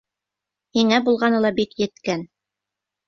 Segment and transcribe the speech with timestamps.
[0.77, 2.25] —Һиңә булғаны ла бик еткән...